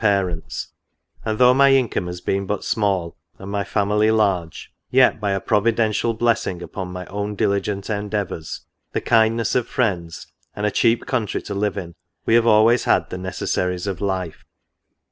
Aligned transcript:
5$ 0.01 0.03
parents; 0.03 0.69
and 1.23 1.37
though 1.37 1.53
my 1.53 1.73
income 1.73 2.07
has 2.07 2.21
been 2.21 2.47
but 2.47 2.63
small, 2.63 3.15
and 3.37 3.51
my 3.51 3.63
family 3.63 4.09
large, 4.09 4.73
yet, 4.89 5.19
by 5.21 5.29
a 5.29 5.39
providential 5.39 6.15
blessing 6.15 6.63
upon 6.63 6.87
my 6.91 7.05
own 7.05 7.35
diligent 7.35 7.87
endeavours, 7.87 8.61
the 8.93 9.01
kindness 9.01 9.53
of 9.53 9.67
friends, 9.67 10.25
and 10.55 10.65
a 10.65 10.71
cheap 10.71 11.05
country 11.05 11.39
to 11.43 11.53
live 11.53 11.77
in, 11.77 11.93
we 12.25 12.33
have 12.33 12.47
always 12.47 12.85
had 12.85 13.11
the 13.11 13.17
necessaries 13.19 13.85
of 13.85 14.01
life. 14.01 14.43